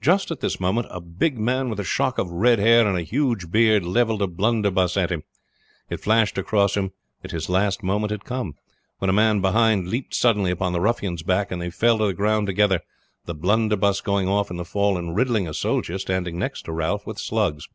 Just 0.00 0.30
at 0.30 0.38
this 0.38 0.60
moment 0.60 0.86
a 0.88 1.00
big 1.00 1.36
man 1.36 1.68
with 1.68 1.80
a 1.80 1.84
shock 1.84 2.16
of 2.16 2.30
red 2.30 2.60
hair 2.60 2.86
and 2.86 2.96
a 2.96 3.02
huge 3.02 3.50
beard 3.50 3.84
leveled 3.84 4.22
a 4.22 4.28
blunderbuss 4.28 4.96
at 4.96 5.10
him. 5.10 5.24
It 5.90 5.98
flashed 5.98 6.38
across 6.38 6.76
him 6.76 6.92
that 7.22 7.32
his 7.32 7.48
last 7.48 7.82
moment 7.82 8.12
had 8.12 8.24
come, 8.24 8.54
when 8.98 9.10
a 9.10 9.12
man 9.12 9.40
behind 9.40 9.88
leaped 9.88 10.14
suddenly 10.14 10.52
upon 10.52 10.74
the 10.74 10.80
ruffian's 10.80 11.24
back 11.24 11.50
and 11.50 11.60
they 11.60 11.70
fell 11.70 11.98
to 11.98 12.06
the 12.06 12.14
ground 12.14 12.46
together, 12.46 12.82
the 13.24 13.34
blunderbuss 13.34 14.00
going 14.00 14.28
off 14.28 14.48
in 14.48 14.58
the 14.58 14.64
fall 14.64 14.96
and 14.96 15.16
riddling 15.16 15.48
a 15.48 15.54
soldier 15.54 15.98
standing 15.98 16.38
next 16.38 16.62
to 16.66 16.72
Ralph 16.72 17.04
with 17.04 17.18
slugs. 17.18 17.66